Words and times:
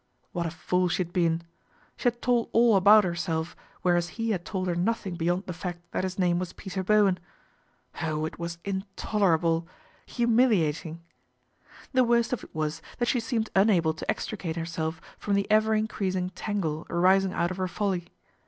What 0.31 0.47
a 0.47 0.49
fool 0.49 0.87
she 0.87 1.03
had 1.03 1.13
been. 1.13 1.43
She 1.95 2.05
had 2.05 2.23
told 2.23 2.49
all 2.53 2.75
about 2.75 3.03
herself, 3.03 3.55
whereas 3.83 4.09
he 4.17 4.31
had 4.31 4.43
told 4.45 4.67
her 4.67 4.73
nothing 4.73 5.13
beyond 5.13 5.45
the 5.45 5.53
fact 5.53 5.81
that 5.91 6.03
his 6.03 6.17
name 6.17 6.39
was 6.39 6.53
Peter 6.53 6.81
Bowen. 6.83 7.19
Oh, 8.01 8.25
it 8.25 8.39
was 8.39 8.57
intolerable, 8.65 9.67
humiliating! 10.07 11.03
The 11.93 12.03
worst 12.03 12.33
of 12.33 12.43
it 12.43 12.55
was 12.55 12.81
that 12.97 13.09
she 13.09 13.19
seemed 13.19 13.51
unable 13.55 13.93
to 13.93 14.03
INTERVENTION 14.09 14.33
OF 14.33 14.39
AUNT 14.39 14.55
ADELAIDE 14.57 14.61
87 14.61 14.89
extricate 14.89 14.89
herself 14.89 15.01
from 15.19 15.35
the 15.35 15.51
ever 15.51 15.75
increasing 15.75 16.29
tangle 16.31 16.87
arising 16.89 17.33
out 17.33 17.51
of 17.51 17.57
her 17.57 17.67
folly. 17.67 18.07